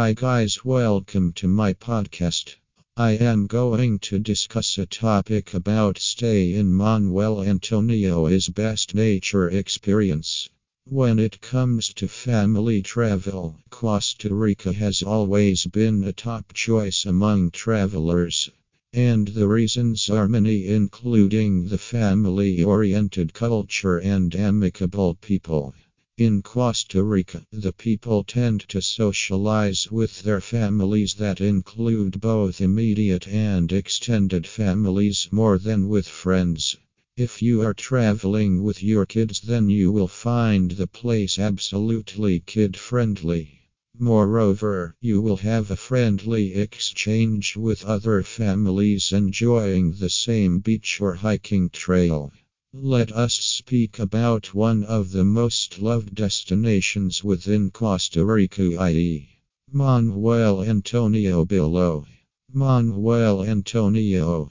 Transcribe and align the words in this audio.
Hi, 0.00 0.12
guys, 0.12 0.64
welcome 0.64 1.32
to 1.32 1.48
my 1.48 1.72
podcast. 1.72 2.54
I 2.96 3.14
am 3.14 3.48
going 3.48 3.98
to 4.06 4.20
discuss 4.20 4.78
a 4.78 4.86
topic 4.86 5.54
about 5.54 5.98
stay 5.98 6.54
in 6.54 6.72
Manuel 6.72 7.42
Antonio's 7.42 8.48
best 8.48 8.94
nature 8.94 9.50
experience. 9.50 10.48
When 10.84 11.18
it 11.18 11.40
comes 11.40 11.92
to 11.94 12.06
family 12.06 12.80
travel, 12.80 13.56
Costa 13.70 14.32
Rica 14.32 14.72
has 14.72 15.02
always 15.02 15.66
been 15.66 16.04
a 16.04 16.12
top 16.12 16.52
choice 16.52 17.04
among 17.04 17.50
travelers. 17.50 18.48
And 18.92 19.26
the 19.26 19.48
reasons 19.48 20.08
are 20.08 20.28
many, 20.28 20.68
including 20.68 21.66
the 21.66 21.76
family 21.76 22.62
oriented 22.62 23.34
culture 23.34 23.98
and 23.98 24.32
amicable 24.36 25.16
people. 25.16 25.74
In 26.18 26.42
Costa 26.42 27.04
Rica, 27.04 27.46
the 27.52 27.72
people 27.72 28.24
tend 28.24 28.62
to 28.70 28.82
socialize 28.82 29.88
with 29.88 30.22
their 30.22 30.40
families 30.40 31.14
that 31.14 31.40
include 31.40 32.20
both 32.20 32.60
immediate 32.60 33.28
and 33.28 33.70
extended 33.70 34.44
families 34.44 35.28
more 35.30 35.58
than 35.58 35.88
with 35.88 36.08
friends. 36.08 36.76
If 37.16 37.40
you 37.40 37.62
are 37.62 37.72
traveling 37.72 38.64
with 38.64 38.82
your 38.82 39.06
kids, 39.06 39.42
then 39.42 39.70
you 39.70 39.92
will 39.92 40.08
find 40.08 40.72
the 40.72 40.88
place 40.88 41.38
absolutely 41.38 42.40
kid 42.40 42.76
friendly. 42.76 43.60
Moreover, 43.96 44.96
you 45.00 45.20
will 45.20 45.36
have 45.36 45.70
a 45.70 45.76
friendly 45.76 46.54
exchange 46.54 47.54
with 47.54 47.84
other 47.84 48.24
families 48.24 49.12
enjoying 49.12 49.92
the 49.92 50.10
same 50.10 50.58
beach 50.58 51.00
or 51.00 51.14
hiking 51.14 51.70
trail. 51.70 52.32
Let 52.74 53.12
us 53.12 53.32
speak 53.32 53.98
about 53.98 54.52
one 54.52 54.84
of 54.84 55.10
the 55.12 55.24
most 55.24 55.80
loved 55.80 56.14
destinations 56.14 57.24
within 57.24 57.70
Costa 57.70 58.26
Rica, 58.26 58.76
i.e., 58.78 59.26
Manuel 59.72 60.62
Antonio 60.62 61.46
Billo. 61.46 62.04
Manuel 62.52 63.42
Antonio. 63.42 64.50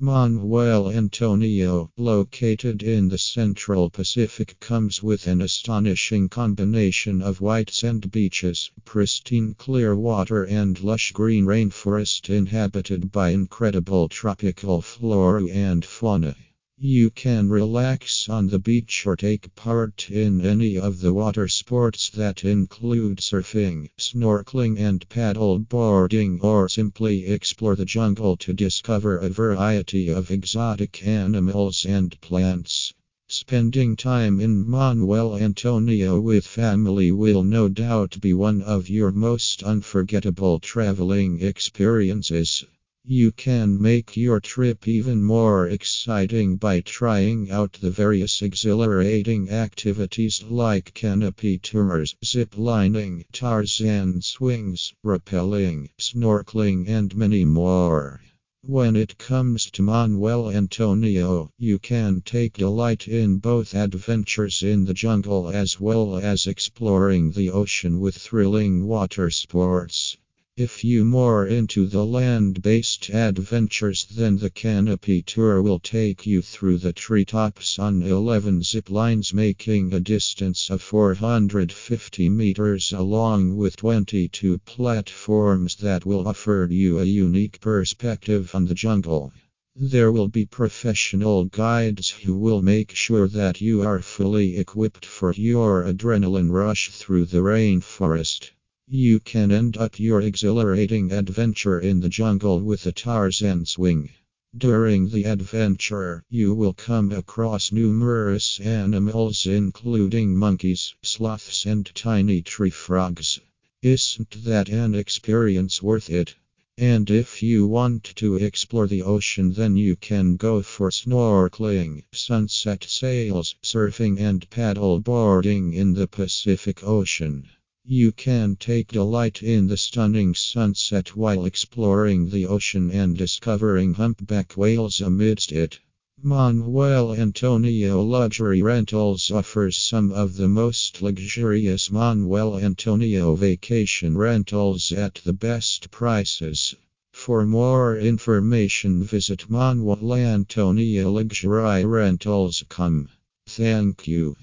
Manuel 0.00 0.90
Antonio, 0.90 1.92
located 1.98 2.82
in 2.82 3.10
the 3.10 3.18
Central 3.18 3.90
Pacific, 3.90 4.58
comes 4.60 5.02
with 5.02 5.26
an 5.26 5.42
astonishing 5.42 6.30
combination 6.30 7.20
of 7.20 7.42
white 7.42 7.68
sand 7.68 8.10
beaches, 8.10 8.70
pristine 8.86 9.52
clear 9.52 9.94
water, 9.94 10.42
and 10.42 10.82
lush 10.82 11.12
green 11.12 11.44
rainforest 11.44 12.30
inhabited 12.30 13.12
by 13.12 13.28
incredible 13.28 14.08
tropical 14.08 14.80
flora 14.80 15.46
and 15.48 15.84
fauna. 15.84 16.34
You 16.80 17.10
can 17.10 17.48
relax 17.48 18.28
on 18.28 18.46
the 18.46 18.60
beach 18.60 19.04
or 19.04 19.16
take 19.16 19.52
part 19.56 20.08
in 20.12 20.40
any 20.46 20.78
of 20.78 21.00
the 21.00 21.12
water 21.12 21.48
sports 21.48 22.08
that 22.10 22.44
include 22.44 23.18
surfing, 23.18 23.90
snorkeling, 23.98 24.78
and 24.78 25.08
paddle 25.08 25.58
boarding, 25.58 26.38
or 26.40 26.68
simply 26.68 27.26
explore 27.26 27.74
the 27.74 27.84
jungle 27.84 28.36
to 28.36 28.52
discover 28.52 29.18
a 29.18 29.28
variety 29.28 30.08
of 30.08 30.30
exotic 30.30 31.04
animals 31.04 31.84
and 31.84 32.20
plants. 32.20 32.94
Spending 33.26 33.96
time 33.96 34.38
in 34.38 34.64
Manuel 34.64 35.36
Antonio 35.36 36.20
with 36.20 36.46
family 36.46 37.10
will 37.10 37.42
no 37.42 37.68
doubt 37.68 38.20
be 38.20 38.32
one 38.32 38.62
of 38.62 38.88
your 38.88 39.10
most 39.10 39.64
unforgettable 39.64 40.60
traveling 40.60 41.42
experiences. 41.42 42.64
You 43.10 43.32
can 43.32 43.80
make 43.80 44.18
your 44.18 44.38
trip 44.38 44.86
even 44.86 45.24
more 45.24 45.66
exciting 45.66 46.56
by 46.56 46.80
trying 46.80 47.50
out 47.50 47.78
the 47.80 47.90
various 47.90 48.42
exhilarating 48.42 49.48
activities 49.48 50.42
like 50.42 50.92
canopy 50.92 51.56
tours, 51.56 52.14
zip 52.22 52.58
lining, 52.58 53.24
Tarzan 53.32 54.20
swings, 54.20 54.92
rappelling, 55.02 55.88
snorkeling, 55.98 56.86
and 56.86 57.16
many 57.16 57.46
more. 57.46 58.20
When 58.60 58.94
it 58.94 59.16
comes 59.16 59.70
to 59.70 59.82
Manuel 59.82 60.50
Antonio, 60.50 61.50
you 61.56 61.78
can 61.78 62.20
take 62.20 62.58
delight 62.58 63.08
in 63.08 63.38
both 63.38 63.74
adventures 63.74 64.62
in 64.62 64.84
the 64.84 64.92
jungle 64.92 65.48
as 65.48 65.80
well 65.80 66.18
as 66.18 66.46
exploring 66.46 67.30
the 67.30 67.48
ocean 67.48 68.00
with 68.00 68.16
thrilling 68.16 68.84
water 68.84 69.30
sports. 69.30 70.18
If 70.60 70.82
you 70.82 71.04
more 71.04 71.46
into 71.46 71.86
the 71.86 72.04
land-based 72.04 73.10
adventures 73.10 74.04
then 74.06 74.38
the 74.38 74.50
canopy 74.50 75.22
tour 75.22 75.62
will 75.62 75.78
take 75.78 76.26
you 76.26 76.42
through 76.42 76.78
the 76.78 76.92
treetops 76.92 77.78
on 77.78 78.02
11 78.02 78.64
zip 78.64 78.90
lines 78.90 79.32
making 79.32 79.94
a 79.94 80.00
distance 80.00 80.68
of 80.68 80.82
450 80.82 82.28
meters 82.30 82.90
along 82.92 83.56
with 83.56 83.76
22 83.76 84.58
platforms 84.58 85.76
that 85.76 86.04
will 86.04 86.26
offer 86.26 86.66
you 86.68 86.98
a 86.98 87.04
unique 87.04 87.60
perspective 87.60 88.52
on 88.52 88.64
the 88.64 88.74
jungle. 88.74 89.32
There 89.76 90.10
will 90.10 90.26
be 90.26 90.44
professional 90.44 91.44
guides 91.44 92.10
who 92.10 92.36
will 92.36 92.62
make 92.62 92.90
sure 92.96 93.28
that 93.28 93.60
you 93.60 93.82
are 93.82 94.02
fully 94.02 94.56
equipped 94.56 95.06
for 95.06 95.32
your 95.34 95.84
adrenaline 95.84 96.50
rush 96.50 96.90
through 96.90 97.26
the 97.26 97.42
rainforest. 97.42 98.50
You 98.90 99.20
can 99.20 99.52
end 99.52 99.76
up 99.76 100.00
your 100.00 100.22
exhilarating 100.22 101.12
adventure 101.12 101.78
in 101.78 102.00
the 102.00 102.08
jungle 102.08 102.58
with 102.62 102.86
a 102.86 102.92
Tarzan 102.92 103.66
swing. 103.66 104.08
During 104.56 105.10
the 105.10 105.24
adventure, 105.24 106.24
you 106.30 106.54
will 106.54 106.72
come 106.72 107.12
across 107.12 107.70
numerous 107.70 108.58
animals, 108.60 109.44
including 109.44 110.34
monkeys, 110.34 110.94
sloths, 111.02 111.66
and 111.66 111.94
tiny 111.94 112.40
tree 112.40 112.70
frogs. 112.70 113.38
Isn't 113.82 114.42
that 114.44 114.70
an 114.70 114.94
experience 114.94 115.82
worth 115.82 116.08
it? 116.08 116.34
And 116.78 117.10
if 117.10 117.42
you 117.42 117.66
want 117.66 118.04
to 118.16 118.36
explore 118.36 118.86
the 118.86 119.02
ocean, 119.02 119.52
then 119.52 119.76
you 119.76 119.96
can 119.96 120.36
go 120.36 120.62
for 120.62 120.90
snorkeling, 120.90 122.04
sunset 122.14 122.84
sails, 122.84 123.54
surfing, 123.62 124.18
and 124.18 124.48
paddle 124.48 124.98
boarding 125.00 125.74
in 125.74 125.92
the 125.92 126.08
Pacific 126.08 126.82
Ocean. 126.82 127.50
You 127.90 128.12
can 128.12 128.56
take 128.56 128.88
delight 128.88 129.42
in 129.42 129.68
the 129.68 129.78
stunning 129.78 130.34
sunset 130.34 131.16
while 131.16 131.46
exploring 131.46 132.28
the 132.28 132.44
ocean 132.44 132.90
and 132.90 133.16
discovering 133.16 133.94
humpback 133.94 134.58
whales 134.58 135.00
amidst 135.00 135.52
it. 135.52 135.78
Manuel 136.22 137.14
Antonio 137.14 138.02
Luxury 138.02 138.60
Rentals 138.60 139.30
offers 139.30 139.78
some 139.78 140.12
of 140.12 140.36
the 140.36 140.48
most 140.48 141.00
luxurious 141.00 141.90
Manuel 141.90 142.58
Antonio 142.58 143.34
vacation 143.34 144.18
rentals 144.18 144.92
at 144.92 145.14
the 145.24 145.32
best 145.32 145.90
prices. 145.90 146.74
For 147.14 147.46
more 147.46 147.96
information, 147.96 149.02
visit 149.02 149.48
Manuel 149.48 150.14
Antonio 150.14 151.10
Luxury 151.10 151.86
Rentals.com. 151.86 153.08
Thank 153.46 154.06
you. 154.06 154.36